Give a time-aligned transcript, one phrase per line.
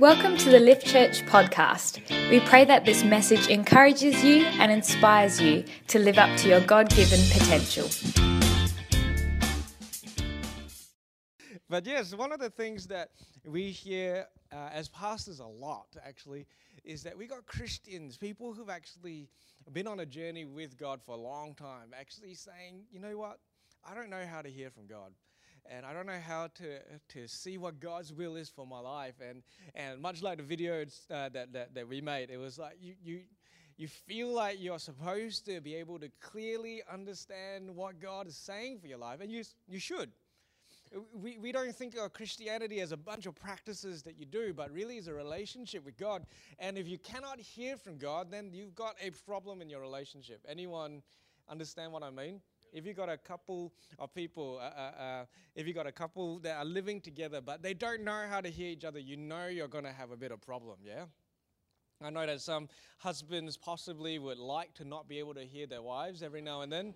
[0.00, 2.00] Welcome to the Lift Church podcast.
[2.28, 6.60] We pray that this message encourages you and inspires you to live up to your
[6.62, 7.88] God given potential.
[11.68, 13.10] But yes, one of the things that
[13.46, 16.48] we hear uh, as pastors a lot actually
[16.82, 19.28] is that we got Christians, people who've actually
[19.72, 23.38] been on a journey with God for a long time, actually saying, you know what,
[23.88, 25.12] I don't know how to hear from God
[25.70, 26.78] and I don't know how to
[27.10, 29.14] to see what God's will is for my life.
[29.26, 29.42] And
[29.74, 32.94] and much like the video uh, that, that that we made, it was like you
[33.02, 33.20] you
[33.76, 38.78] you feel like you're supposed to be able to clearly understand what God is saying
[38.78, 40.10] for your life, and you you should.
[41.12, 44.70] We, we don't think of Christianity as a bunch of practices that you do, but
[44.70, 46.24] really is a relationship with God.
[46.60, 50.40] And if you cannot hear from God, then you've got a problem in your relationship.
[50.48, 51.02] Anyone
[51.48, 52.40] understand what I mean?
[52.74, 55.24] If you got a couple of people, uh, uh, uh,
[55.54, 58.50] if you got a couple that are living together but they don't know how to
[58.50, 61.04] hear each other, you know you're going to have a bit of problem, yeah?
[62.02, 65.80] I know that some husbands possibly would like to not be able to hear their
[65.80, 66.94] wives every now and then.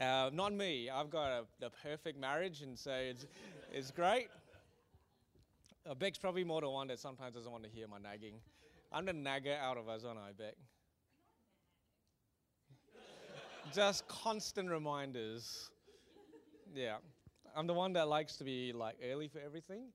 [0.00, 0.88] Uh, not me.
[0.88, 3.26] I've got a, the perfect marriage, and so it's,
[3.72, 4.28] it's great.
[5.84, 8.34] Uh, Beck's probably more the one that sometimes doesn't want to hear my nagging.
[8.92, 10.54] I'm the nagger out of us, aren't I, Beck?
[13.74, 15.70] Just constant reminders.
[16.74, 16.96] Yeah.
[17.56, 19.88] I'm the one that likes to be like early for everything.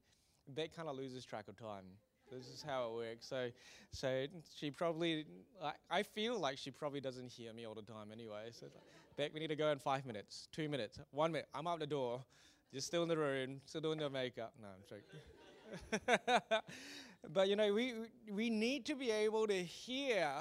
[0.47, 1.85] Beck kind of loses track of time.
[2.31, 3.27] This is how it works.
[3.27, 3.49] So,
[3.91, 5.25] so she probably,
[5.61, 8.49] I, I feel like she probably doesn't hear me all the time anyway.
[8.51, 8.67] So,
[9.17, 11.47] Beck, we need to go in five minutes, two minutes, one minute.
[11.53, 12.23] I'm out the door.
[12.71, 14.53] You're still in the room, still doing your makeup.
[14.61, 16.61] No, I'm joking.
[17.33, 17.93] but you know, we
[18.31, 20.31] we need to be able to hear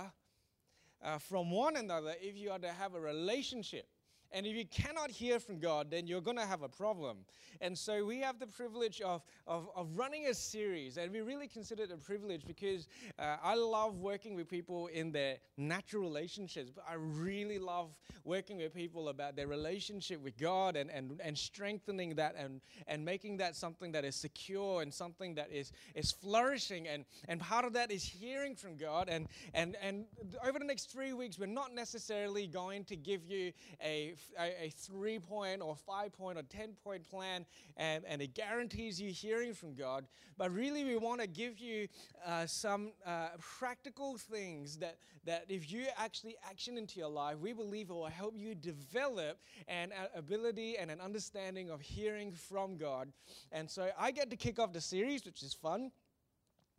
[1.02, 3.86] uh, from one another if you are to have a relationship.
[4.33, 7.19] And if you cannot hear from God, then you're going to have a problem.
[7.61, 11.48] And so we have the privilege of, of, of running a series, and we really
[11.48, 16.70] consider it a privilege because uh, I love working with people in their natural relationships,
[16.75, 17.91] but I really love
[18.25, 23.05] working with people about their relationship with God and, and, and strengthening that and, and
[23.05, 26.89] making that something that is secure and something that is, is flourishing.
[26.89, 29.08] And, and part of that is hearing from God.
[29.08, 30.05] And, and, and
[30.46, 33.52] over the next three weeks, we're not necessarily going to give you
[33.83, 37.45] a a, a three point or five point or 10 point plan
[37.77, 40.07] and, and it guarantees you hearing from God.
[40.36, 41.89] But really, we want to give you
[42.27, 47.53] uh, some uh, practical things that, that if you actually action into your life, we
[47.53, 49.39] believe it will help you develop
[49.69, 53.13] an ability and an understanding of hearing from God.
[53.52, 55.91] And so I get to kick off the series, which is fun.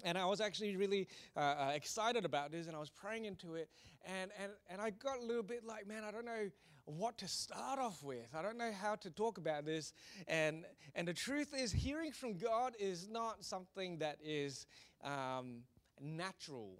[0.03, 3.55] And I was actually really uh, uh, excited about this, and I was praying into
[3.55, 3.69] it.
[4.05, 6.49] And, and, and I got a little bit like, man, I don't know
[6.85, 8.27] what to start off with.
[8.35, 9.93] I don't know how to talk about this.
[10.27, 10.65] And,
[10.95, 14.65] and the truth is, hearing from God is not something that is
[15.03, 15.63] um,
[15.99, 16.79] natural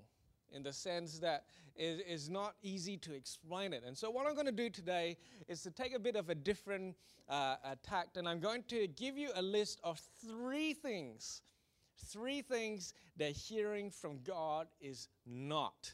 [0.51, 1.45] in the sense that
[1.75, 3.83] it is not easy to explain it.
[3.85, 5.17] And so, what I'm going to do today
[5.47, 6.95] is to take a bit of a different
[7.29, 11.41] uh, tact, and I'm going to give you a list of three things,
[12.11, 15.93] three things that hearing from God is not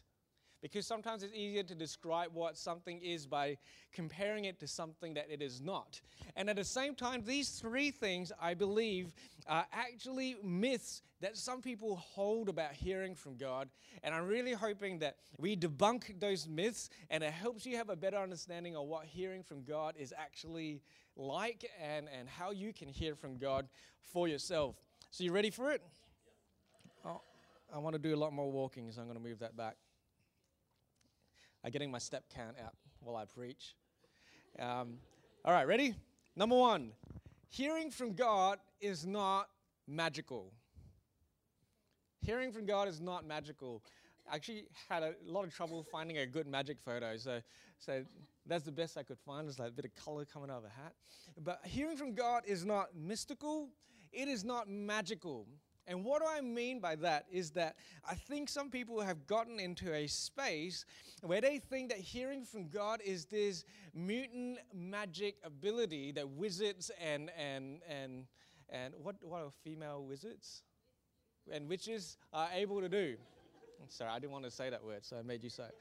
[0.61, 3.57] because sometimes it's easier to describe what something is by
[3.93, 6.01] comparing it to something that it is not.
[6.35, 9.13] And at the same time, these three things, I believe,
[9.47, 13.69] are actually myths that some people hold about hearing from God.
[14.03, 17.95] And I'm really hoping that we debunk those myths and it helps you have a
[17.95, 20.81] better understanding of what hearing from God is actually
[21.15, 23.67] like and, and how you can hear from God
[24.01, 24.75] for yourself.
[25.09, 25.81] So, you ready for it?
[27.05, 27.21] Oh,
[27.73, 29.77] I want to do a lot more walking, so I'm going to move that back
[31.63, 33.75] uh, getting my step count out while I preach.
[34.59, 34.97] Um,
[35.45, 35.95] all right, ready?
[36.35, 36.91] Number one
[37.49, 39.47] hearing from God is not
[39.87, 40.51] magical.
[42.21, 43.83] Hearing from God is not magical.
[44.29, 47.39] I actually had a lot of trouble finding a good magic photo, so,
[47.79, 48.03] so
[48.45, 49.47] that's the best I could find.
[49.47, 50.93] There's like a bit of color coming out of a hat.
[51.41, 53.69] But hearing from God is not mystical,
[54.11, 55.47] it is not magical.
[55.87, 59.59] And what do I mean by that is that I think some people have gotten
[59.59, 60.85] into a space
[61.21, 63.63] where they think that hearing from God is this
[63.93, 68.25] mutant magic ability that wizards and and and
[68.69, 70.63] and what what are female wizards
[71.51, 73.15] and witches are able to do.
[73.87, 75.75] Sorry, I didn't want to say that word, so I made you say it.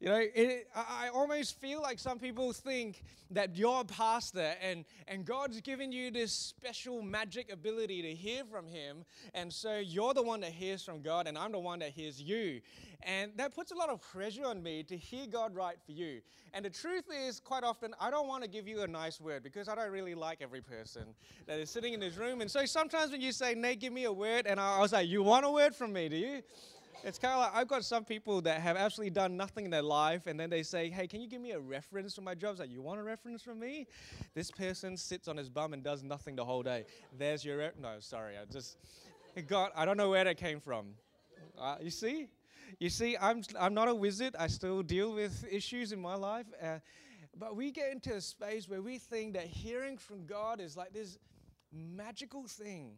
[0.00, 3.02] You know, it, I almost feel like some people think
[3.32, 8.44] that you're a pastor and, and God's given you this special magic ability to hear
[8.44, 9.04] from Him.
[9.34, 12.22] And so you're the one that hears from God, and I'm the one that hears
[12.22, 12.60] you.
[13.02, 16.20] And that puts a lot of pressure on me to hear God right for you.
[16.54, 19.42] And the truth is, quite often, I don't want to give you a nice word
[19.42, 21.14] because I don't really like every person
[21.46, 22.40] that is sitting in this room.
[22.40, 25.08] And so sometimes when you say, Nate, give me a word, and I was like,
[25.08, 26.42] You want a word from me, do you?
[27.04, 29.82] It's kind of like I've got some people that have absolutely done nothing in their
[29.82, 32.58] life, and then they say, Hey, can you give me a reference for my job?
[32.58, 33.86] like, You want a reference from me?
[34.34, 36.84] This person sits on his bum and does nothing the whole day.
[37.16, 37.58] There's your.
[37.58, 38.34] Re- no, sorry.
[38.36, 38.78] I just.
[39.46, 40.88] God, I don't know where that came from.
[41.56, 42.28] Uh, you see?
[42.78, 44.34] You see, I'm, I'm not a wizard.
[44.38, 46.46] I still deal with issues in my life.
[46.60, 46.78] Uh,
[47.38, 50.92] but we get into a space where we think that hearing from God is like
[50.92, 51.18] this
[51.72, 52.92] magical thing.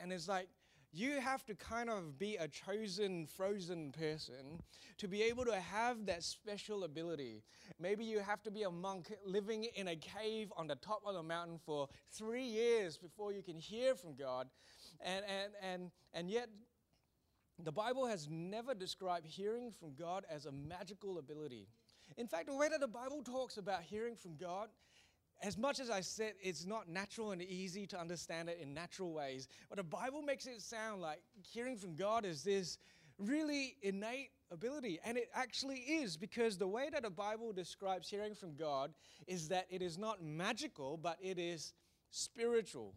[0.00, 0.48] And it's like,
[0.94, 4.62] you have to kind of be a chosen, frozen person
[4.98, 7.42] to be able to have that special ability.
[7.80, 11.14] Maybe you have to be a monk living in a cave on the top of
[11.14, 14.46] the mountain for three years before you can hear from God.
[15.00, 16.48] And, and, and, and yet,
[17.62, 21.66] the Bible has never described hearing from God as a magical ability.
[22.16, 24.68] In fact, the way that the Bible talks about hearing from God
[25.42, 29.12] as much as I said it's not natural and easy to understand it in natural
[29.12, 32.78] ways, but the Bible makes it sound like hearing from God is this
[33.18, 34.98] really innate ability.
[35.04, 38.92] And it actually is because the way that the Bible describes hearing from God
[39.26, 41.72] is that it is not magical, but it is
[42.10, 42.94] spiritual.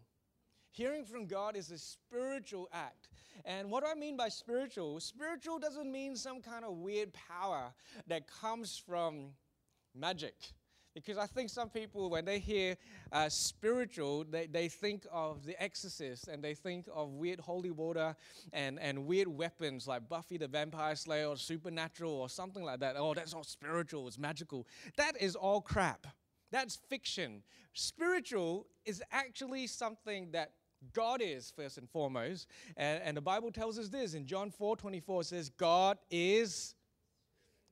[0.72, 3.10] Hearing from God is a spiritual act.
[3.46, 5.00] And what do I mean by spiritual?
[5.00, 7.74] Spiritual doesn't mean some kind of weird power
[8.08, 9.30] that comes from
[9.96, 10.36] magic.
[11.06, 12.76] Because I think some people, when they hear
[13.12, 18.16] uh, spiritual, they, they think of the exorcist and they think of weird holy water
[18.52, 22.96] and, and weird weapons like Buffy the Vampire Slayer or supernatural or something like that.
[22.98, 24.66] Oh, that's all spiritual, it's magical.
[24.98, 26.08] That is all crap.
[26.52, 27.44] That's fiction.
[27.74, 30.52] Spiritual is actually something that
[30.94, 32.48] God is first and foremost.
[32.76, 36.76] And, and the Bible tells us this in John 4 24 says, God is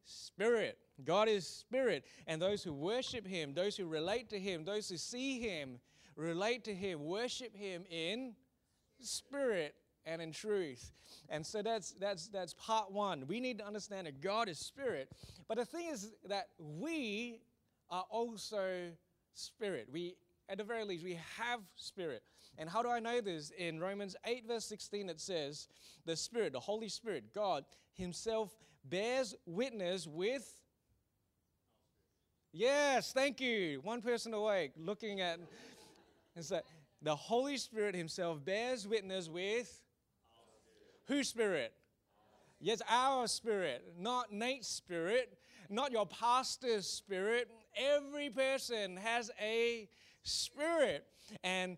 [0.06, 0.78] spirit.
[1.04, 4.98] God is spirit, and those who worship him, those who relate to him, those who
[4.98, 5.80] see him,
[6.16, 8.34] relate to him, worship him in
[9.00, 9.76] spirit
[10.06, 10.92] and in truth.
[11.30, 13.26] And so that's that's that's part 1.
[13.28, 15.12] We need to understand that God is spirit.
[15.48, 17.42] But the thing is that we
[17.90, 18.92] are also
[19.34, 19.88] spirit.
[19.92, 20.16] We
[20.48, 22.24] at the very least we have spirit.
[22.58, 23.52] And how do I know this?
[23.58, 25.68] In Romans 8 verse 16 it says,
[26.06, 28.52] the spirit, the Holy Spirit, God himself
[28.90, 30.50] bears witness with
[32.58, 33.82] Yes, thank you.
[33.84, 35.40] One person awake looking at
[36.38, 36.62] and so
[37.02, 39.82] the Holy Spirit Himself bears witness with
[41.08, 41.74] whose spirit?
[42.60, 45.38] Yes, our spirit, not Nate's spirit,
[45.70, 47.50] not your pastor's spirit.
[47.76, 49.90] Every person has a
[50.24, 51.06] spirit.
[51.44, 51.78] And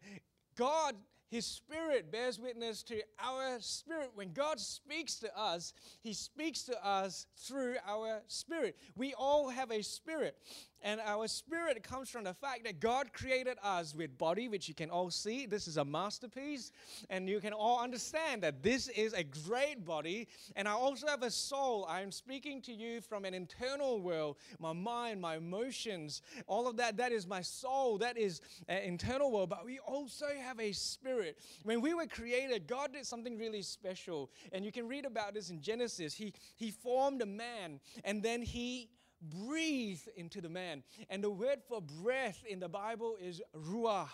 [0.56, 0.96] God
[1.30, 4.12] his spirit bears witness to our spirit.
[4.16, 8.78] When God speaks to us, He speaks to us through our spirit.
[8.96, 10.38] We all have a spirit.
[10.84, 14.74] And our spirit comes from the fact that God created us with body, which you
[14.74, 15.46] can all see.
[15.46, 16.72] This is a masterpiece.
[17.10, 20.28] And you can all understand that this is a great body.
[20.56, 21.86] And I also have a soul.
[21.90, 24.38] I'm speaking to you from an internal world.
[24.60, 27.98] My mind, my emotions, all of that, that is my soul.
[27.98, 29.50] That is an internal world.
[29.50, 31.40] But we also have a spirit.
[31.64, 34.30] When we were created, God did something really special.
[34.52, 36.14] And you can read about this in Genesis.
[36.14, 38.90] He, he formed a man and then he
[39.22, 40.84] breathe into the man.
[41.10, 44.10] And the word for breath in the Bible is ruach.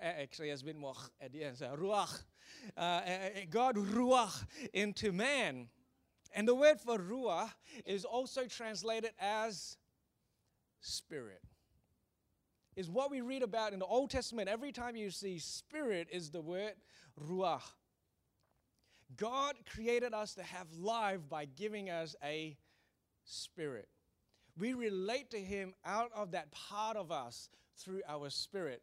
[0.00, 1.58] Actually, has been more at the end.
[1.58, 2.22] So ruach.
[2.76, 5.68] Uh, uh, God ruach into man.
[6.34, 7.50] And the word for ruach
[7.84, 9.76] is also translated as
[10.80, 11.42] spirit.
[12.76, 14.48] Is what we read about in the Old Testament.
[14.48, 16.74] Every time you see spirit, is the word
[17.28, 17.62] ruach.
[19.16, 22.56] God created us to have life by giving us a
[23.24, 23.88] spirit.
[24.58, 28.82] We relate to Him out of that part of us through our spirit.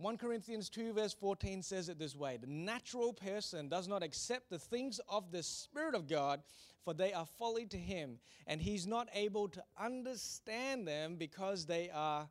[0.00, 4.48] 1 Corinthians 2, verse 14 says it this way The natural person does not accept
[4.48, 6.40] the things of the Spirit of God,
[6.84, 11.90] for they are folly to him, and he's not able to understand them because they
[11.92, 12.28] are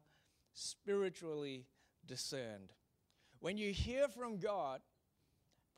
[0.53, 1.67] spiritually
[2.07, 2.73] discerned.
[3.39, 4.81] When you hear from God,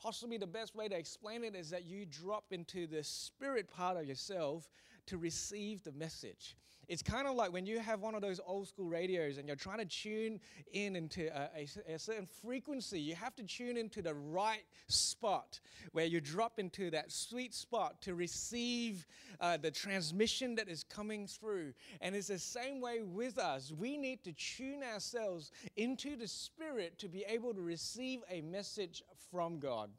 [0.02, 3.98] possibly the best way to explain it is that you drop into the spirit part
[3.98, 4.70] of yourself
[5.08, 6.56] to receive the message.
[6.92, 9.56] It's kind of like when you have one of those old school radios and you're
[9.56, 10.42] trying to tune
[10.74, 13.00] in into a, a, a, certain frequency.
[13.00, 15.62] You have to tune into the right spot
[15.94, 19.08] where you drop into that sweet spot to receive
[19.40, 21.72] uh, the transmission that is coming through.
[22.02, 23.72] And it's the same way with us.
[23.72, 29.02] We need to tune ourselves into the Spirit to be able to receive a message
[29.32, 29.92] from God.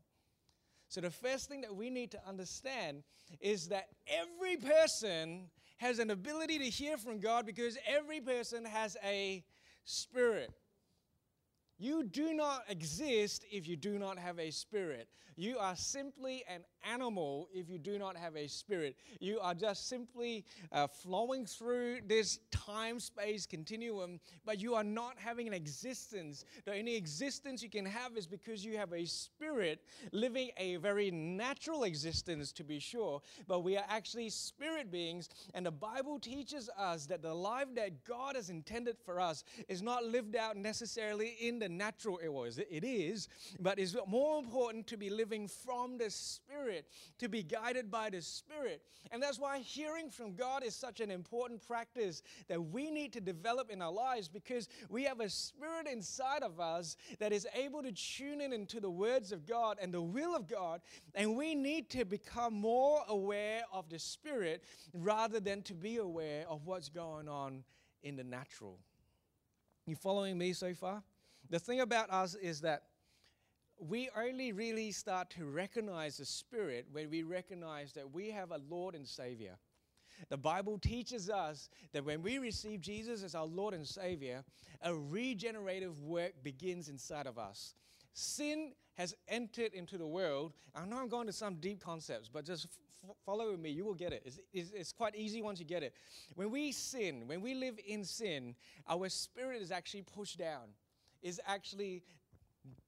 [0.93, 3.03] So, the first thing that we need to understand
[3.41, 8.99] is that every person has an ability to hear from God because every person has
[9.03, 9.43] a
[9.87, 10.51] spirit.
[11.83, 15.09] You do not exist if you do not have a spirit.
[15.35, 18.95] You are simply an animal if you do not have a spirit.
[19.19, 25.15] You are just simply uh, flowing through this time space continuum, but you are not
[25.19, 26.45] having an existence.
[26.67, 29.81] The only existence you can have is because you have a spirit
[30.13, 35.67] living a very natural existence, to be sure, but we are actually spirit beings, and
[35.67, 40.05] the Bible teaches us that the life that God has intended for us is not
[40.05, 42.19] lived out necessarily in the natural.
[42.23, 42.59] it was.
[42.59, 43.29] it is,
[43.61, 46.87] but it's more important to be living from the spirit,
[47.19, 48.83] to be guided by the spirit.
[49.11, 53.21] And that's why hearing from God is such an important practice that we need to
[53.21, 57.83] develop in our lives because we have a spirit inside of us that is able
[57.83, 60.81] to tune in into the words of God and the will of God.
[61.15, 64.65] And we need to become more aware of the spirit
[64.95, 67.65] rather than to be aware of what's going on
[68.03, 68.79] in the natural.
[69.87, 71.03] You following me so far?
[71.51, 72.85] The thing about us is that
[73.79, 78.61] we only really start to recognize the Spirit when we recognize that we have a
[78.71, 79.57] Lord and Savior.
[80.29, 84.45] The Bible teaches us that when we receive Jesus as our Lord and Savior,
[84.83, 87.75] a regenerative work begins inside of us.
[88.15, 90.53] Sin has entered into the world.
[90.75, 92.67] I know I'm going to some deep concepts, but just
[93.09, 93.71] f- follow me.
[93.71, 94.23] You will get it.
[94.25, 95.95] It's, it's, it's quite easy once you get it.
[96.35, 98.55] When we sin, when we live in sin,
[98.89, 100.69] our spirit is actually pushed down,
[101.23, 102.03] is actually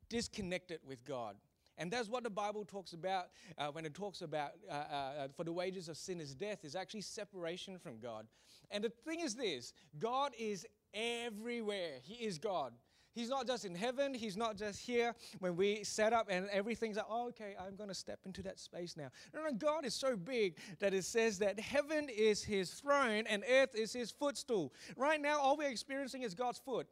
[0.08, 1.36] disconnected with God.
[1.76, 3.26] And that's what the Bible talks about
[3.58, 6.64] uh, when it talks about uh, uh, uh, for the wages of sin is death,
[6.64, 8.26] is actually separation from God.
[8.70, 12.72] And the thing is this God is everywhere, He is God.
[13.12, 16.96] He's not just in heaven, He's not just here when we set up and everything's
[16.96, 19.08] like, oh, okay, I'm going to step into that space now.
[19.32, 23.44] No, no, God is so big that it says that heaven is His throne and
[23.48, 24.72] earth is His footstool.
[24.96, 26.88] Right now, all we're experiencing is God's foot.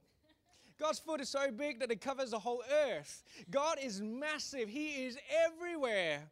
[0.83, 3.23] God's foot is so big that it covers the whole earth.
[3.51, 6.29] God is massive, He is everywhere.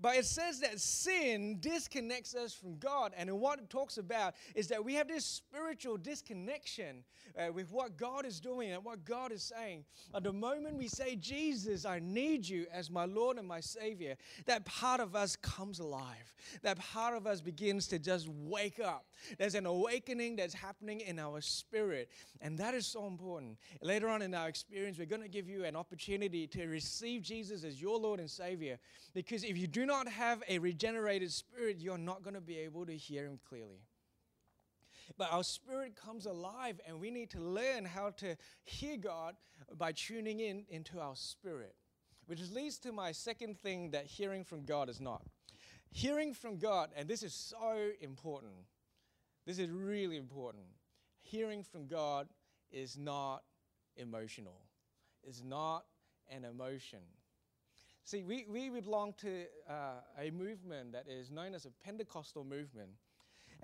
[0.00, 3.12] But it says that sin disconnects us from God.
[3.16, 7.04] And what it talks about is that we have this spiritual disconnection
[7.38, 9.84] uh, with what God is doing and what God is saying.
[10.14, 14.16] At the moment we say, Jesus, I need you as my Lord and my Savior,
[14.46, 16.34] that part of us comes alive.
[16.62, 19.06] That part of us begins to just wake up.
[19.38, 22.10] There's an awakening that's happening in our spirit.
[22.40, 23.58] And that is so important.
[23.82, 27.64] Later on in our experience, we're going to give you an opportunity to receive Jesus
[27.64, 28.78] as your Lord and Savior.
[29.14, 32.84] Because if you do not have a regenerated spirit, you're not going to be able
[32.86, 33.80] to hear Him clearly.
[35.16, 39.36] But our spirit comes alive, and we need to learn how to hear God
[39.76, 41.74] by tuning in into our spirit.
[42.26, 45.22] Which leads to my second thing that hearing from God is not.
[45.92, 48.52] Hearing from God, and this is so important,
[49.46, 50.64] this is really important.
[51.22, 52.28] Hearing from God
[52.70, 53.44] is not
[53.96, 54.60] emotional,
[55.22, 55.84] it's not
[56.30, 56.98] an emotion.
[58.06, 59.74] See, we, we belong to uh,
[60.16, 62.90] a movement that is known as a Pentecostal movement.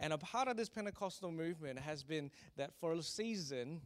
[0.00, 3.82] And a part of this Pentecostal movement has been that for a season,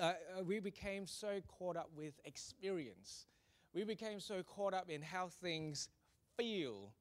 [0.00, 3.26] uh, uh, we became so caught up with experience.
[3.74, 5.88] We became so caught up in how things
[6.36, 6.92] feel.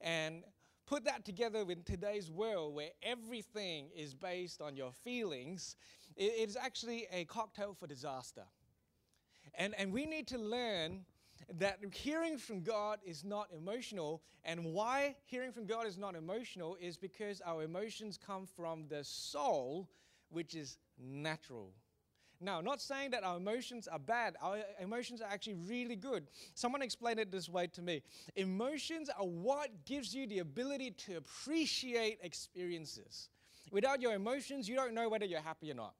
[0.00, 0.42] And
[0.86, 5.76] put that together with today's world where everything is based on your feelings,
[6.16, 8.46] it is actually a cocktail for disaster.
[9.54, 11.04] And, and we need to learn
[11.58, 14.22] that hearing from God is not emotional.
[14.44, 19.04] And why hearing from God is not emotional is because our emotions come from the
[19.04, 19.88] soul,
[20.30, 21.72] which is natural.
[22.42, 26.26] Now, not saying that our emotions are bad, our emotions are actually really good.
[26.54, 28.02] Someone explained it this way to me
[28.36, 33.28] Emotions are what gives you the ability to appreciate experiences.
[33.70, 35.94] Without your emotions, you don't know whether you're happy or not.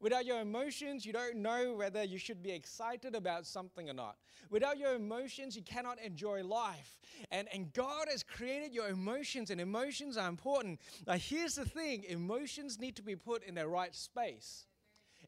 [0.00, 4.16] Without your emotions, you don't know whether you should be excited about something or not.
[4.50, 6.98] Without your emotions, you cannot enjoy life.
[7.30, 10.80] And, and God has created your emotions, and emotions are important.
[11.06, 14.67] Now, here's the thing emotions need to be put in the right space.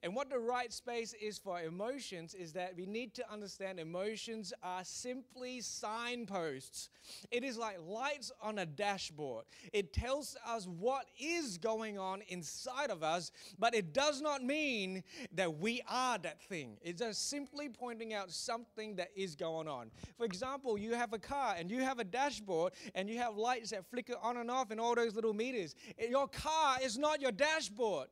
[0.03, 4.53] And what the right space is for emotions is that we need to understand emotions
[4.63, 6.89] are simply signposts.
[7.31, 9.45] It is like lights on a dashboard.
[9.75, 15.03] It tells us what is going on inside of us, but it does not mean
[15.35, 16.79] that we are that thing.
[16.81, 19.91] It's just simply pointing out something that is going on.
[20.17, 23.71] For example, you have a car and you have a dashboard and you have lights
[23.71, 25.75] that flicker on and off and all those little meters.
[26.09, 28.09] Your car is not your dashboard.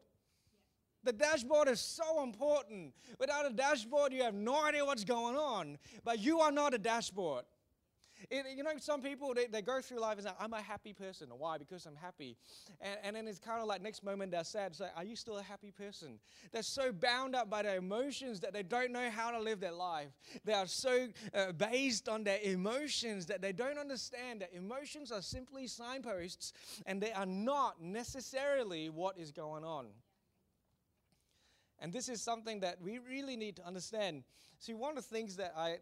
[1.04, 2.92] The dashboard is so important.
[3.18, 5.78] Without a dashboard, you have no idea what's going on.
[6.04, 7.44] But you are not a dashboard.
[8.30, 10.92] It, you know, some people, they, they go through life and say, I'm a happy
[10.92, 11.28] person.
[11.36, 11.58] Why?
[11.58, 12.36] Because I'm happy.
[12.80, 14.72] And, and then it's kind of like next moment they're sad.
[14.72, 16.18] It's like, are you still a happy person?
[16.52, 19.72] They're so bound up by their emotions that they don't know how to live their
[19.72, 20.08] life.
[20.44, 25.22] They are so uh, based on their emotions that they don't understand that emotions are
[25.22, 26.52] simply signposts
[26.86, 29.86] and they are not necessarily what is going on.
[31.80, 34.25] And this is something that we really need to understand.
[34.58, 35.78] See, one of the things that I,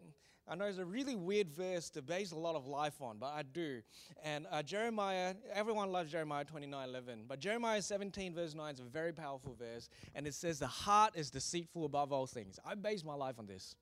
[0.47, 3.33] I know is a really weird verse to base a lot of life on, but
[3.33, 3.81] I do.
[4.23, 7.25] And uh, Jeremiah, everyone loves Jeremiah 29 11.
[7.27, 9.89] But Jeremiah 17, verse 9 is a very powerful verse.
[10.15, 12.59] And it says, The heart is deceitful above all things.
[12.65, 13.75] I base my life on this.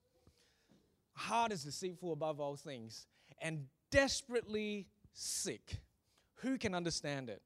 [1.14, 3.06] Heart is deceitful above all things
[3.40, 5.80] and desperately sick.
[6.36, 7.42] Who can understand it?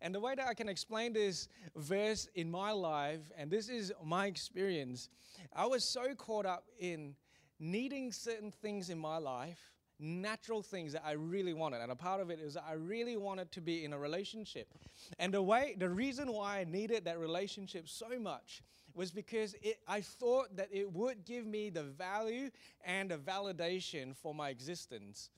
[0.00, 3.92] And the way that I can explain this verse in my life, and this is
[4.04, 5.08] my experience,
[5.52, 7.14] I was so caught up in
[7.58, 9.58] needing certain things in my life,
[9.98, 11.80] natural things that I really wanted.
[11.80, 14.72] And a part of it is I really wanted to be in a relationship.
[15.18, 18.62] And the way, the reason why I needed that relationship so much
[18.94, 22.50] was because it, I thought that it would give me the value
[22.84, 25.30] and the validation for my existence.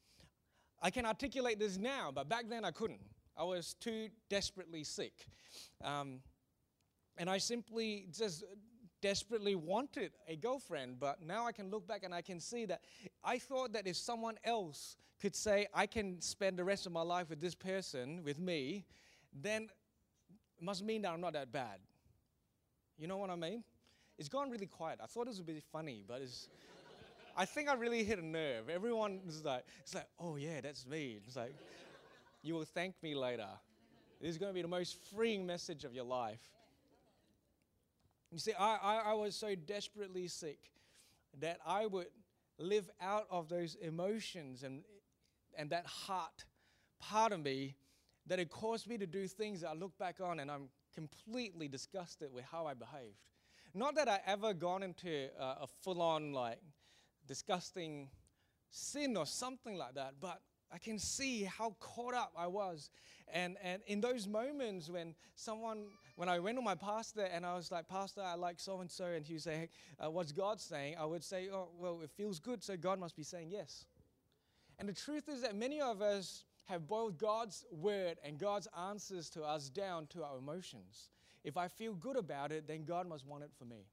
[0.83, 3.01] I can articulate this now, but back then I couldn't.
[3.41, 5.27] I was too desperately sick.
[5.83, 6.21] Um,
[7.17, 8.45] and I simply just
[9.01, 12.83] desperately wanted a girlfriend, but now I can look back and I can see that
[13.25, 17.01] I thought that if someone else could say, I can spend the rest of my
[17.01, 18.85] life with this person, with me,
[19.33, 19.71] then
[20.59, 21.79] it must mean that I'm not that bad.
[22.99, 23.65] You know what I mean?
[24.19, 24.99] It's gone really quiet.
[25.03, 26.49] I thought it was a bit funny, but it's.
[27.37, 28.69] I think I really hit a nerve.
[28.69, 31.21] Everyone is like, it's like, oh yeah, that's me.
[31.27, 31.55] It's like,
[32.43, 33.49] you will thank me later.
[34.21, 36.41] This is going to be the most freeing message of your life.
[38.31, 40.59] You see, I, I, I was so desperately sick
[41.41, 42.07] that I would
[42.59, 44.83] live out of those emotions and,
[45.57, 46.45] and that heart
[47.01, 47.75] part of me
[48.27, 51.67] that it caused me to do things that I look back on and I'm completely
[51.67, 53.17] disgusted with how I behaved.
[53.75, 56.59] Not that I ever gone into uh, a full on, like,
[57.27, 58.11] disgusting
[58.71, 60.41] sin or something like that, but
[60.73, 62.91] I can see how caught up I was.
[63.33, 65.85] And, and in those moments when someone,
[66.17, 68.91] when I went to my pastor and I was like, Pastor, I like so and
[68.91, 69.69] so, and he would say, hey,
[70.05, 70.97] uh, What's God saying?
[70.99, 73.85] I would say, Oh, well, it feels good, so God must be saying yes.
[74.79, 79.29] And the truth is that many of us have boiled God's word and God's answers
[79.31, 81.11] to us down to our emotions.
[81.45, 83.87] If I feel good about it, then God must want it for me.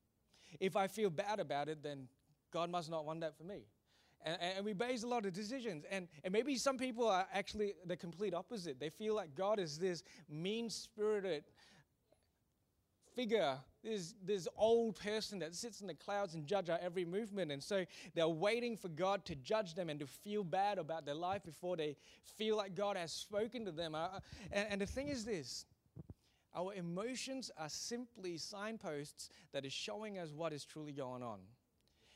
[0.59, 2.07] If I feel bad about it, then
[2.51, 3.65] God must not want that for me.
[4.27, 5.85] And, and, we base a lot of decisions.
[5.89, 8.79] And, and maybe some people are actually the complete opposite.
[8.79, 11.45] They feel like God is this mean spirited
[13.15, 17.51] figure, this, this old person that sits in the clouds and judge our every movement.
[17.51, 21.15] And so they're waiting for God to judge them and to feel bad about their
[21.15, 21.95] life before they
[22.37, 23.95] feel like God has spoken to them.
[23.95, 24.19] Uh,
[24.51, 25.65] and, and the thing is this
[26.55, 31.39] our emotions are simply signposts that is showing us what is truly going on.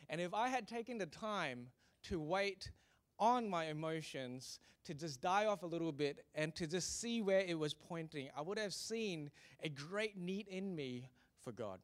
[0.10, 1.68] And if I had taken the time
[2.04, 2.72] to wait
[3.20, 7.42] on my emotions to just die off a little bit and to just see where
[7.42, 9.30] it was pointing, I would have seen
[9.64, 11.10] a great need in me
[11.44, 11.80] for God.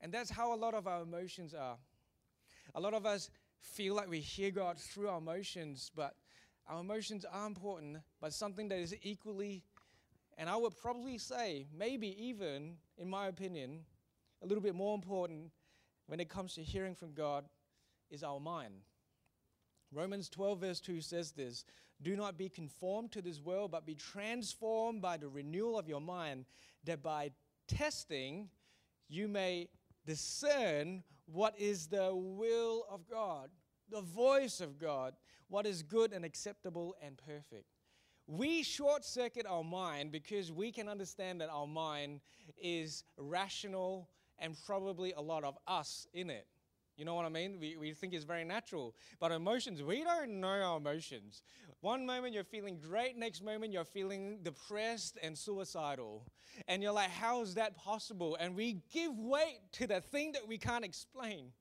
[0.00, 1.78] And that's how a lot of our emotions are.
[2.74, 6.14] A lot of us feel like we hear God through our emotions, but
[6.68, 9.64] our emotions are important, but something that is equally,
[10.36, 13.80] and I would probably say, maybe even, in my opinion,
[14.42, 15.50] a little bit more important
[16.06, 17.46] when it comes to hearing from God
[18.10, 18.74] is our mind.
[19.96, 21.64] Romans 12, verse 2 says this
[22.02, 26.02] Do not be conformed to this world, but be transformed by the renewal of your
[26.02, 26.44] mind,
[26.84, 27.30] that by
[27.66, 28.50] testing
[29.08, 29.68] you may
[30.04, 33.48] discern what is the will of God,
[33.90, 35.14] the voice of God,
[35.48, 37.64] what is good and acceptable and perfect.
[38.26, 42.20] We short circuit our mind because we can understand that our mind
[42.60, 46.46] is rational and probably a lot of us in it.
[46.96, 47.58] You know what I mean?
[47.60, 48.94] We, we think it's very natural.
[49.20, 51.42] But emotions, we don't know our emotions.
[51.80, 56.24] One moment you're feeling great, next moment you're feeling depressed and suicidal.
[56.66, 58.36] And you're like, how is that possible?
[58.40, 61.52] And we give weight to the thing that we can't explain.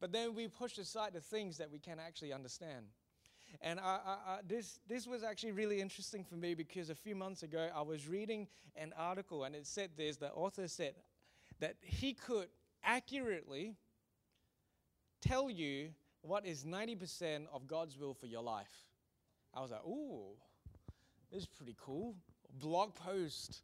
[0.00, 2.86] But then we push aside the things that we can actually understand.
[3.60, 7.14] And I, I, I, this, this was actually really interesting for me because a few
[7.14, 10.94] months ago I was reading an article and it said this the author said
[11.60, 12.48] that he could
[12.84, 13.76] accurately
[15.20, 15.90] tell you
[16.22, 18.86] what is 90% of God's will for your life.
[19.54, 20.34] I was like, ooh,
[21.30, 22.14] this is pretty cool.
[22.60, 23.62] Blog post,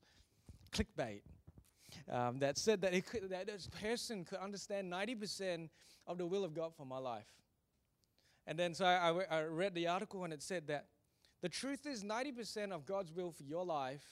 [0.72, 1.20] clickbait.
[2.11, 5.68] Um, that said that, could, that this person could understand 90%
[6.07, 7.28] of the will of God for my life.
[8.46, 10.87] And then so I, I read the article and it said that
[11.42, 14.04] the truth is 90% of God's will for your life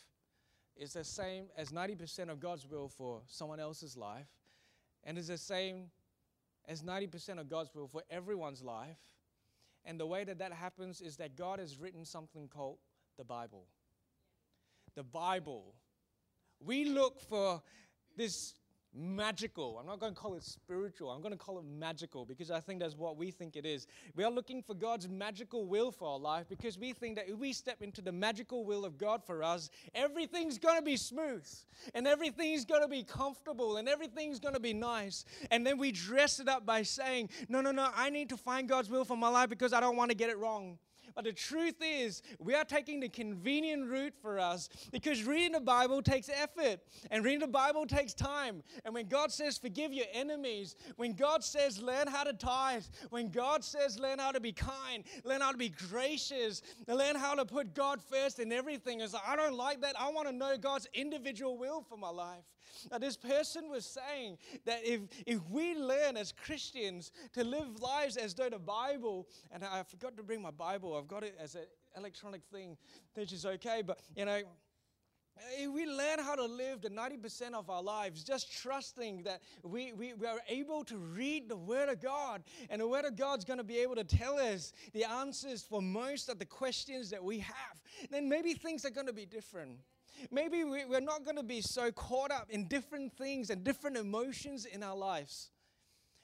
[0.76, 4.28] is the same as 90% of God's will for someone else's life,
[5.06, 5.86] and is the same
[6.68, 8.98] as 90% of God's will for everyone's life.
[9.84, 12.78] And the way that that happens is that God has written something called
[13.16, 13.66] the Bible.
[14.96, 15.74] The Bible.
[16.58, 17.62] We look for
[18.16, 18.54] this
[18.96, 19.78] magical.
[19.78, 21.10] I'm not going to call it spiritual.
[21.10, 23.86] I'm going to call it magical because I think that's what we think it is.
[24.14, 27.36] We are looking for God's magical will for our life because we think that if
[27.36, 31.46] we step into the magical will of God for us, everything's going to be smooth
[31.94, 35.24] and everything's going to be comfortable and everything's going to be nice.
[35.50, 38.68] And then we dress it up by saying, no, no, no, I need to find
[38.68, 40.78] God's will for my life because I don't want to get it wrong.
[41.16, 45.60] But the truth is, we are taking the convenient route for us because reading the
[45.60, 48.62] Bible takes effort and reading the Bible takes time.
[48.84, 53.30] And when God says, forgive your enemies, when God says, learn how to tithe, when
[53.30, 57.46] God says, learn how to be kind, learn how to be gracious, learn how to
[57.46, 59.98] put God first in everything, it's like, I don't like that.
[59.98, 62.44] I want to know God's individual will for my life.
[62.90, 68.16] Now, this person was saying that if, if we learn as Christians to live lives
[68.16, 71.54] as though the Bible, and I forgot to bring my Bible, I've got it as
[71.54, 71.64] an
[71.96, 72.76] electronic thing,
[73.14, 74.40] which is okay, but you know,
[75.58, 79.92] if we learn how to live the 90% of our lives, just trusting that we,
[79.92, 83.44] we, we, are able to read the Word of God, and the Word of God's
[83.44, 87.22] going to be able to tell us the answers for most of the questions that
[87.22, 89.78] we have, then maybe things are going to be different.
[90.30, 94.64] Maybe we're not going to be so caught up in different things and different emotions
[94.64, 95.50] in our lives.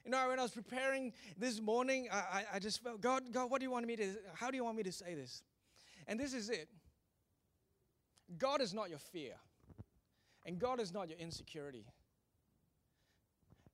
[0.05, 3.61] You know, when I was preparing this morning, I, I just felt, God, God, what
[3.61, 5.43] do you want me to, how do you want me to say this?
[6.09, 6.69] And this is it.
[8.39, 9.35] God is not your fear.
[10.45, 11.87] And God is not your insecurity.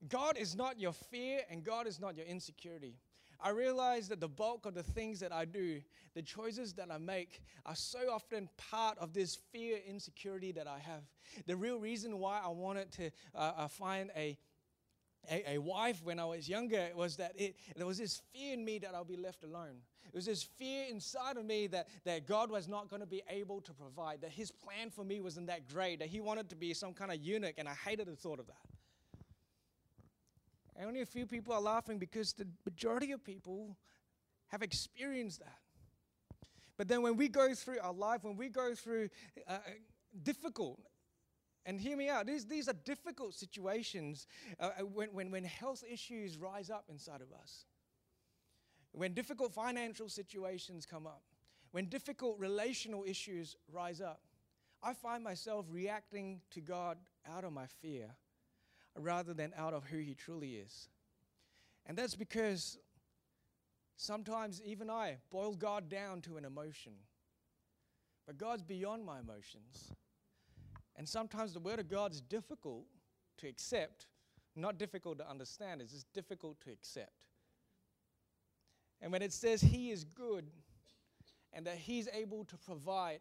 [0.06, 2.94] God is not your fear and God is not your insecurity.
[3.40, 5.80] I realize that the bulk of the things that I do,
[6.14, 10.80] the choices that I make, are so often part of this fear, insecurity that I
[10.80, 11.02] have.
[11.46, 14.36] The real reason why I wanted to uh, uh, find a,
[15.30, 18.64] a, a, wife when I was younger was that it, there was this fear in
[18.64, 19.76] me that I'll be left alone.
[20.06, 23.22] It was this fear inside of me that, that God was not going to be
[23.28, 26.56] able to provide, that His plan for me wasn't that great, that He wanted to
[26.56, 28.56] be some kind of eunuch, and I hated the thought of that.
[30.76, 33.76] And only a few people are laughing because the majority of people
[34.46, 35.58] have experienced that.
[36.78, 39.08] But then when we go through our life, when we go through
[39.46, 39.58] uh, uh
[40.22, 40.80] difficult,
[41.68, 44.26] and hear me out, these, these are difficult situations
[44.58, 47.66] uh, uh, when, when, when health issues rise up inside of us,
[48.92, 51.20] when difficult financial situations come up,
[51.72, 54.22] when difficult relational issues rise up.
[54.82, 56.96] I find myself reacting to God
[57.30, 58.06] out of my fear
[58.96, 60.88] rather than out of who He truly is.
[61.84, 62.78] And that's because
[63.96, 66.92] sometimes even I boil God down to an emotion.
[68.26, 69.92] But God's beyond my emotions.
[70.98, 72.84] And sometimes the Word of God is difficult
[73.38, 74.08] to accept,
[74.56, 77.12] not difficult to understand, it's just difficult to accept.
[79.00, 80.50] And when it says He is good
[81.52, 83.20] and that He's able to provide,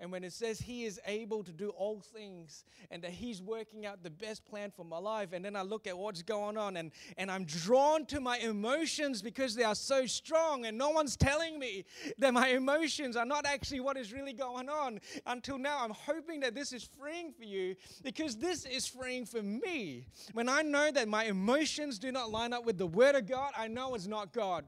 [0.00, 3.86] and when it says He is able to do all things and that He's working
[3.86, 6.76] out the best plan for my life, and then I look at what's going on
[6.76, 11.16] and, and I'm drawn to my emotions because they are so strong, and no one's
[11.16, 11.84] telling me
[12.18, 15.00] that my emotions are not actually what is really going on.
[15.26, 19.42] Until now, I'm hoping that this is freeing for you because this is freeing for
[19.42, 20.06] me.
[20.32, 23.52] When I know that my emotions do not line up with the Word of God,
[23.56, 24.64] I know it's not God.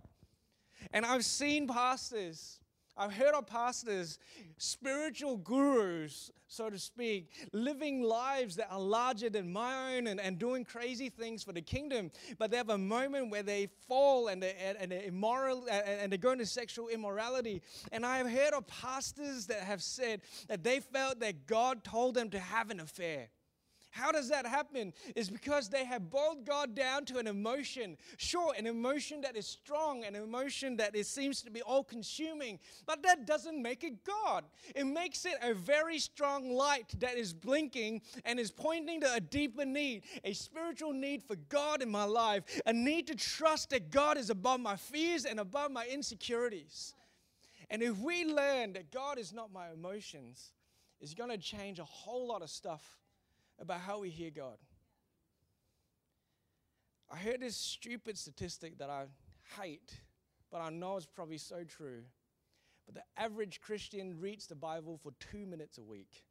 [0.92, 2.60] And I've seen pastors
[3.00, 4.18] I've heard of pastors,
[4.58, 10.38] spiritual gurus, so to speak, living lives that are larger than my own and, and
[10.38, 12.10] doing crazy things for the kingdom.
[12.38, 16.18] But they have a moment where they fall and they and they immoral and they
[16.18, 17.62] go into sexual immorality.
[17.90, 22.14] And I have heard of pastors that have said that they felt that God told
[22.14, 23.28] them to have an affair.
[23.90, 24.92] How does that happen?
[25.16, 27.96] Is because they have boiled God down to an emotion.
[28.18, 32.60] Sure, an emotion that is strong, an emotion that is, seems to be all consuming,
[32.86, 34.44] but that doesn't make it God.
[34.76, 39.20] It makes it a very strong light that is blinking and is pointing to a
[39.20, 43.90] deeper need, a spiritual need for God in my life, a need to trust that
[43.90, 46.94] God is above my fears and above my insecurities.
[47.70, 50.52] And if we learn that God is not my emotions,
[51.00, 52.99] it's going to change a whole lot of stuff
[53.60, 54.56] about how we hear God.
[57.12, 59.04] I heard this stupid statistic that I
[59.60, 60.00] hate,
[60.50, 62.02] but I know it's probably so true.
[62.86, 66.24] But the average Christian reads the Bible for two minutes a week.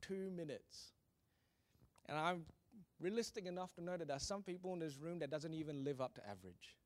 [0.00, 0.92] Two minutes.
[2.06, 2.44] And I'm
[3.00, 6.00] realistic enough to know that there's some people in this room that doesn't even live
[6.00, 6.76] up to average.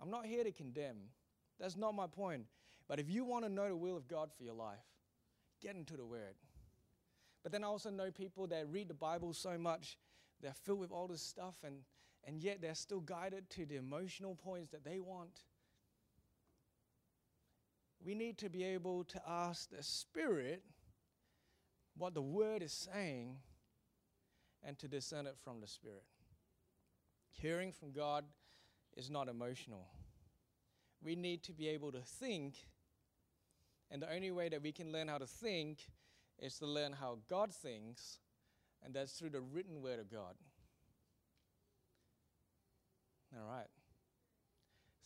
[0.00, 0.96] I'm not here to condemn.
[1.60, 2.44] That's not my point.
[2.88, 4.84] But if you want to know the will of God for your life,
[5.62, 6.34] get into the Word.
[7.44, 9.98] But then I also know people that read the Bible so much,
[10.40, 11.76] they're filled with all this stuff, and,
[12.24, 15.42] and yet they're still guided to the emotional points that they want.
[18.02, 20.62] We need to be able to ask the Spirit
[21.96, 23.36] what the Word is saying
[24.62, 26.04] and to discern it from the Spirit.
[27.30, 28.24] Hearing from God
[28.96, 29.86] is not emotional.
[31.02, 32.54] We need to be able to think,
[33.90, 35.80] and the only way that we can learn how to think
[36.38, 38.18] is to learn how God thinks,
[38.84, 40.34] and that's through the written word of God.
[43.36, 43.66] All right.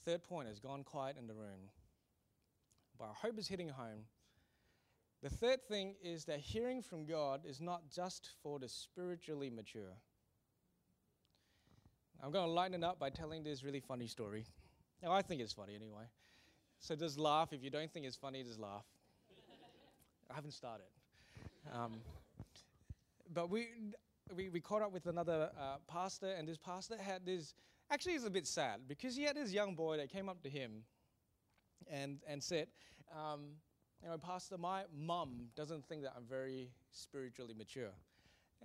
[0.05, 1.71] Third point has gone quiet in the room,
[2.99, 4.05] but I hope it's hitting home.
[5.23, 9.97] The third thing is that hearing from God is not just for the spiritually mature.
[12.23, 14.45] I'm going to lighten it up by telling this really funny story.
[15.03, 16.05] Now, I think it's funny anyway.
[16.81, 17.53] So just laugh.
[17.53, 18.85] If you don't think it's funny, just laugh.
[20.31, 20.87] I haven't started.
[21.73, 21.95] Um,
[23.33, 23.69] but we,
[24.35, 27.55] we, we caught up with another uh, pastor, and this pastor had this.
[27.91, 30.49] Actually, it's a bit sad because he had this young boy that came up to
[30.49, 30.85] him
[31.91, 32.69] and, and said,
[33.17, 33.41] um,
[34.03, 37.91] you know, Pastor, my mum doesn't think that I'm very spiritually mature.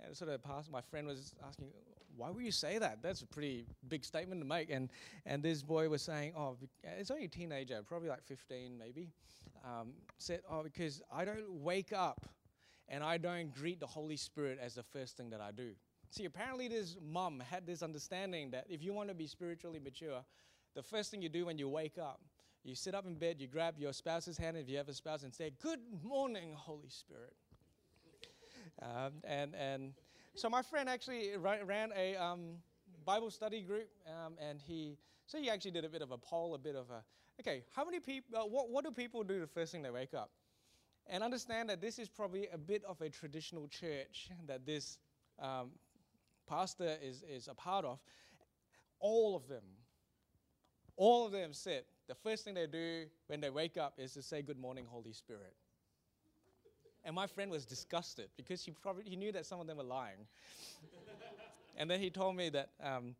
[0.02, 1.68] And sort of pastor, my friend was asking,
[2.16, 3.02] why would you say that?
[3.02, 4.70] That's a pretty big statement to make.
[4.70, 4.88] And,
[5.26, 9.10] and this boy was saying, oh, it's only a teenager, probably like 15 maybe,
[9.64, 12.26] um, said, oh, because I don't wake up
[12.88, 15.70] and I don't greet the Holy Spirit as the first thing that I do.
[16.10, 20.24] See, apparently, this mom had this understanding that if you want to be spiritually mature,
[20.74, 22.20] the first thing you do when you wake up,
[22.62, 25.22] you sit up in bed, you grab your spouse's hand if you have a spouse,
[25.22, 27.34] and say, Good morning, Holy Spirit.
[28.82, 29.92] Um, and, and
[30.34, 32.56] so my friend actually ran a um,
[33.04, 36.54] Bible study group, um, and he so he actually did a bit of a poll,
[36.54, 37.02] a bit of a
[37.40, 37.64] okay.
[37.74, 38.38] How many people?
[38.38, 40.30] Uh, what what do people do the first thing they wake up?
[41.06, 44.98] And understand that this is probably a bit of a traditional church that this
[45.38, 45.70] um,
[46.48, 47.98] pastor is, is a part of.
[49.00, 49.64] All of them,
[50.96, 54.22] all of them said the first thing they do when they wake up is to
[54.22, 55.54] say, Good morning, Holy Spirit.
[57.04, 59.84] And my friend was disgusted because he probably he knew that some of them were
[59.84, 60.26] lying.
[61.76, 63.14] and then he told me that um,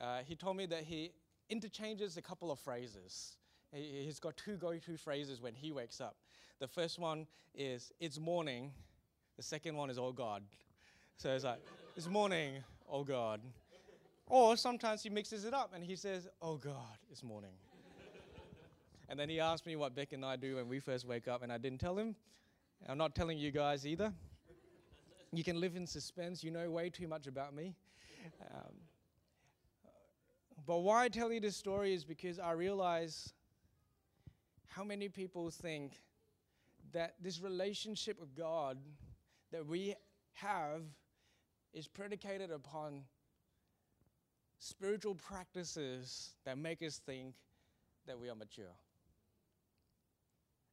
[0.00, 1.12] uh, he told me that he
[1.48, 3.36] interchanges a couple of phrases.
[3.72, 6.16] He, he's got two go-to phrases when he wakes up.
[6.62, 8.70] The first one is, it's morning.
[9.36, 10.44] The second one is, oh God.
[11.16, 11.58] So it's like,
[11.96, 13.40] it's morning, oh God.
[14.28, 17.50] Or sometimes he mixes it up and he says, oh God, it's morning.
[19.08, 21.42] and then he asked me what Beck and I do when we first wake up,
[21.42, 22.14] and I didn't tell him.
[22.88, 24.12] I'm not telling you guys either.
[25.32, 26.44] You can live in suspense.
[26.44, 27.74] You know way too much about me.
[28.54, 28.74] Um,
[30.64, 33.32] but why I tell you this story is because I realize
[34.68, 35.94] how many people think
[36.92, 38.78] that this relationship with God
[39.50, 39.94] that we
[40.34, 40.82] have
[41.72, 43.02] is predicated upon
[44.58, 47.34] spiritual practices that make us think
[48.06, 48.74] that we are mature.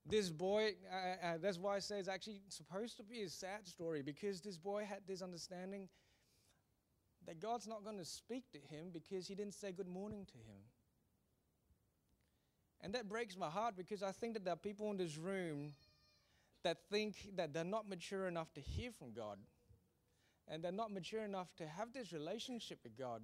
[0.06, 3.68] This boy, uh, uh, that's why I say it's actually supposed to be a sad
[3.68, 5.88] story because this boy had this understanding
[7.28, 10.38] that God's not going to speak to him because he didn't say good morning to
[10.38, 10.62] him.
[12.82, 15.74] And that breaks my heart because I think that there are people in this room
[16.64, 19.38] that think that they're not mature enough to hear from God
[20.50, 23.22] and they're not mature enough to have this relationship with God.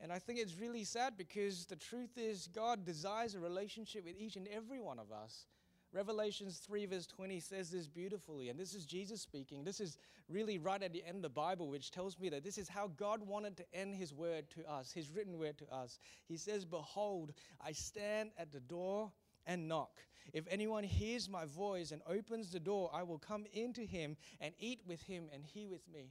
[0.00, 4.16] And I think it's really sad because the truth is, God desires a relationship with
[4.18, 5.46] each and every one of us.
[5.92, 9.62] Revelations 3, verse 20 says this beautifully, and this is Jesus speaking.
[9.62, 9.96] This is
[10.28, 12.88] really right at the end of the Bible, which tells me that this is how
[12.96, 16.00] God wanted to end His word to us, His written word to us.
[16.26, 17.32] He says, Behold,
[17.64, 19.12] I stand at the door
[19.46, 19.90] and knock.
[20.32, 24.52] If anyone hears my voice and opens the door, I will come into him and
[24.58, 26.10] eat with him and he with me.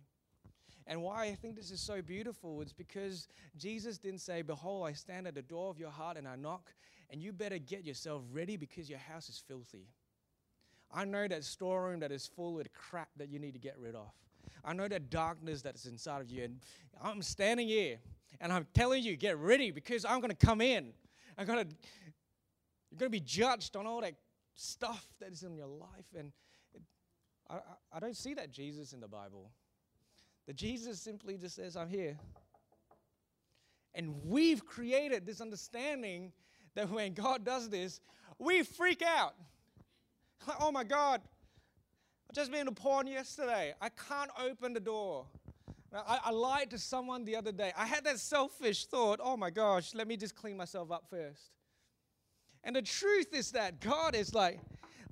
[0.87, 4.93] And why I think this is so beautiful is because Jesus didn't say, Behold, I
[4.93, 6.73] stand at the door of your heart and I knock,
[7.09, 9.87] and you better get yourself ready because your house is filthy.
[10.93, 13.95] I know that storeroom that is full with crap that you need to get rid
[13.95, 14.11] of.
[14.63, 16.43] I know that darkness that is inside of you.
[16.43, 16.59] And
[17.01, 17.97] I'm standing here
[18.39, 20.93] and I'm telling you, get ready because I'm going to come in.
[21.37, 21.75] I'm going to,
[22.93, 24.13] you're going to be judged on all that
[24.53, 26.05] stuff that is in your life.
[26.15, 26.31] And
[26.75, 26.81] it,
[27.49, 27.57] I,
[27.91, 29.49] I don't see that Jesus in the Bible.
[30.45, 32.19] That Jesus simply just says, I'm here.
[33.95, 36.33] And we've created this understanding
[36.75, 37.99] that when God does this,
[38.37, 39.33] we freak out.
[40.47, 41.19] Like, oh my God,
[42.29, 43.73] I just been to porn yesterday.
[43.81, 45.25] I can't open the door.
[45.91, 47.71] I, I lied to someone the other day.
[47.75, 51.53] I had that selfish thought, oh my gosh, let me just clean myself up first.
[52.63, 54.59] And the truth is that God is like,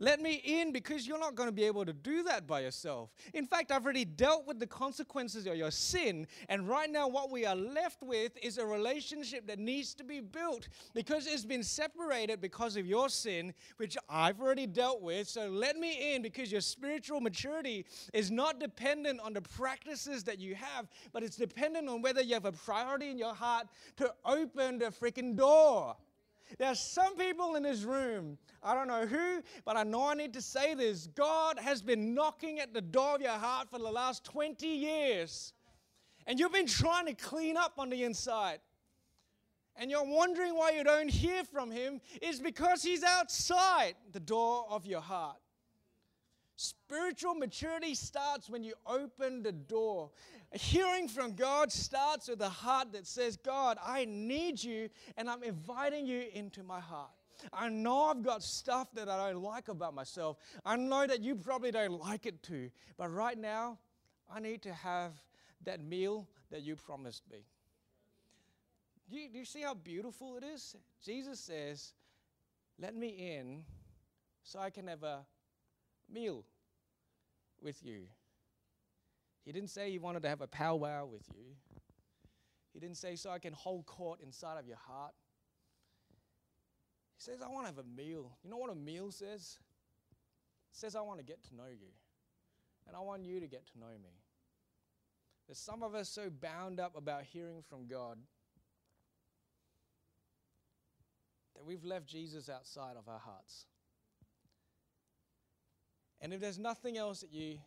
[0.01, 3.11] let me in because you're not going to be able to do that by yourself.
[3.35, 6.25] In fact, I've already dealt with the consequences of your sin.
[6.49, 10.19] And right now, what we are left with is a relationship that needs to be
[10.19, 15.29] built because it's been separated because of your sin, which I've already dealt with.
[15.29, 20.39] So let me in because your spiritual maturity is not dependent on the practices that
[20.39, 24.11] you have, but it's dependent on whether you have a priority in your heart to
[24.25, 25.95] open the freaking door.
[26.57, 30.33] There's some people in this room, I don't know who, but I know I need
[30.33, 31.07] to say this.
[31.07, 35.53] God has been knocking at the door of your heart for the last 20 years.
[36.27, 38.59] And you've been trying to clean up on the inside.
[39.75, 44.65] And you're wondering why you don't hear from Him, is because He's outside the door
[44.69, 45.37] of your heart.
[46.61, 50.11] Spiritual maturity starts when you open the door.
[50.51, 55.41] Hearing from God starts with a heart that says, God, I need you, and I'm
[55.41, 57.09] inviting you into my heart.
[57.51, 60.37] I know I've got stuff that I don't like about myself.
[60.63, 62.69] I know that you probably don't like it too.
[62.95, 63.79] But right now,
[64.31, 65.13] I need to have
[65.63, 67.39] that meal that you promised me.
[69.09, 70.75] Do you, do you see how beautiful it is?
[71.03, 71.93] Jesus says,
[72.77, 73.63] Let me in
[74.43, 75.25] so I can have a
[76.07, 76.45] meal
[77.61, 78.03] with you.
[79.43, 81.45] He didn't say he wanted to have a powwow with you.
[82.73, 85.13] He didn't say, so I can hold court inside of your heart.
[87.17, 88.31] He says, I want to have a meal.
[88.43, 89.57] You know what a meal says?
[90.71, 91.89] It says, I want to get to know you.
[92.87, 94.21] And I want you to get to know me.
[95.47, 98.17] There's some of us so bound up about hearing from God
[101.55, 103.65] that we've left Jesus outside of our hearts.
[106.21, 107.57] And if there's nothing else that you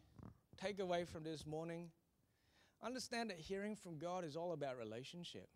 [0.57, 1.91] take away from this morning,
[2.83, 5.49] understand that hearing from God is all about relationship.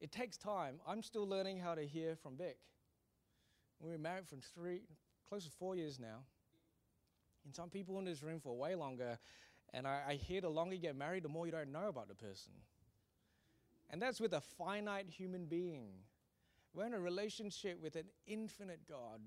[0.00, 0.80] It takes time.
[0.86, 2.58] I'm still learning how to hear from Vic.
[3.80, 4.82] We were married for three,
[5.28, 6.18] close to four years now.
[7.44, 9.18] And some people in this room for way longer.
[9.72, 12.08] And I, I hear the longer you get married, the more you don't know about
[12.08, 12.52] the person.
[13.88, 15.90] And that's with a finite human being.
[16.74, 19.20] We're in a relationship with an infinite God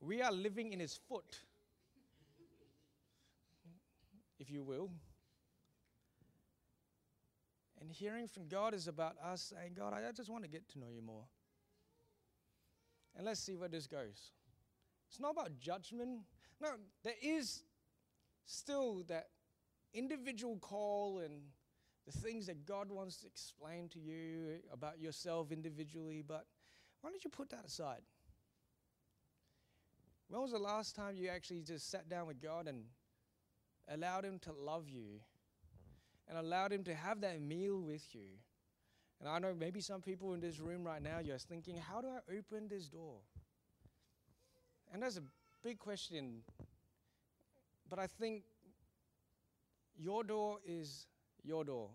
[0.00, 1.40] we are living in his foot,
[4.38, 4.90] if you will.
[7.80, 10.78] And hearing from God is about us saying, God, I just want to get to
[10.78, 11.24] know you more.
[13.16, 14.32] And let's see where this goes.
[15.08, 16.20] It's not about judgment.
[16.60, 16.70] No,
[17.04, 17.62] there is
[18.44, 19.28] still that
[19.94, 21.42] individual call and
[22.06, 26.46] the things that God wants to explain to you about yourself individually, but
[27.00, 28.02] why don't you put that aside?
[30.28, 32.84] When was the last time you actually just sat down with God and
[33.88, 35.20] allowed Him to love you
[36.28, 38.26] and allowed Him to have that meal with you?
[39.20, 42.08] And I know maybe some people in this room right now, you're thinking, how do
[42.08, 43.18] I open this door?
[44.92, 45.22] And that's a
[45.62, 46.42] big question.
[47.88, 48.42] But I think
[49.96, 51.06] your door is
[51.42, 51.90] your door.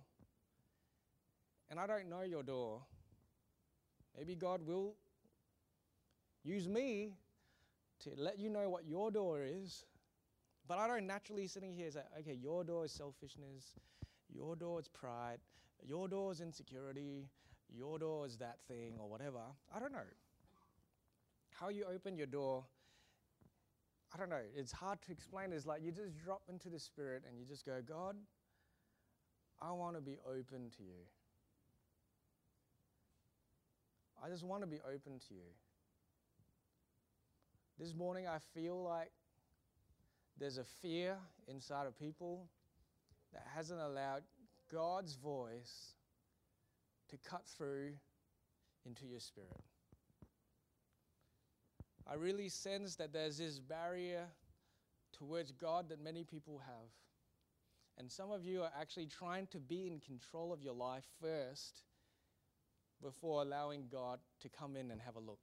[1.69, 2.81] And I don't know your door.
[4.17, 4.95] Maybe God will
[6.43, 7.13] use me
[8.03, 9.85] to let you know what your door is.
[10.67, 13.75] But I don't naturally sitting here say, okay, your door is selfishness,
[14.29, 15.39] your door is pride,
[15.85, 17.27] your door is insecurity,
[17.69, 19.41] your door is that thing or whatever.
[19.75, 19.99] I don't know.
[21.49, 22.63] How you open your door,
[24.13, 24.41] I don't know.
[24.55, 25.53] It's hard to explain.
[25.53, 28.15] It's like you just drop into the Spirit and you just go, God,
[29.61, 31.05] I want to be open to you.
[34.23, 35.49] I just want to be open to you.
[37.81, 39.09] This morning, I feel like
[40.37, 41.17] there's a fear
[41.47, 42.45] inside of people
[43.33, 44.21] that hasn't allowed
[44.71, 45.95] God's voice
[47.09, 47.93] to cut through
[48.85, 49.63] into your spirit.
[52.05, 54.27] I really sense that there's this barrier
[55.11, 56.91] towards God that many people have.
[57.97, 61.81] And some of you are actually trying to be in control of your life first
[63.01, 65.39] before allowing God to come in and have a look.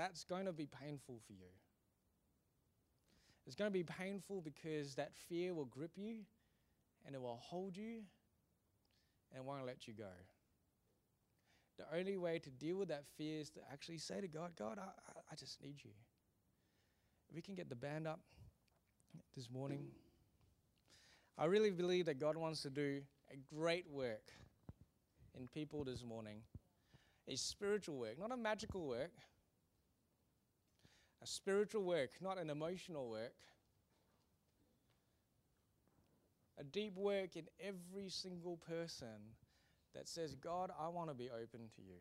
[0.00, 1.50] That's going to be painful for you.
[3.46, 6.20] It's going to be painful because that fear will grip you
[7.04, 8.04] and it will hold you
[9.34, 10.08] and won't let you go.
[11.76, 14.78] The only way to deal with that fear is to actually say to God, God,
[14.78, 14.88] I,
[15.30, 15.90] I just need you.
[17.28, 18.20] If we can get the band up
[19.36, 19.84] this morning.
[21.36, 24.32] I really believe that God wants to do a great work
[25.38, 26.38] in people this morning.
[27.28, 29.12] A spiritual work, not a magical work.
[31.22, 33.34] A spiritual work, not an emotional work.
[36.58, 39.36] A deep work in every single person
[39.94, 41.96] that says, God, I want to be open to you.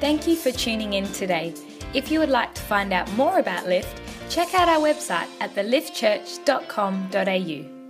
[0.00, 1.54] Thank you for tuning in today.
[1.94, 5.54] If you would like to find out more about Lift, check out our website at
[5.54, 7.81] theliftchurch.com.au.